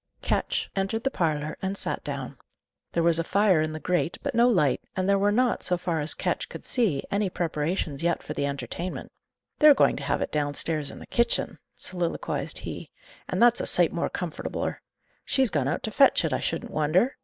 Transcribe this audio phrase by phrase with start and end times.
[0.23, 2.35] Ketch entered the parlour, and sat down.
[2.91, 5.77] There was a fire in the grate, but no light, and there were not, so
[5.77, 9.11] far as Ketch could see, any preparations yet for the entertainment.
[9.59, 12.89] "They're going to have it downstairs in the kitchen," soliloquized he.
[13.29, 14.77] "And that's a sight more comfortabler.
[15.23, 17.15] She's gone out to fetch it, I shouldn't wonder!"